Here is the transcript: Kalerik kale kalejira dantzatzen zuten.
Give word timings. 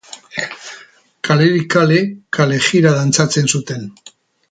Kalerik 1.29 1.69
kale 1.75 2.01
kalejira 2.41 2.97
dantzatzen 3.01 3.55
zuten. 3.57 3.91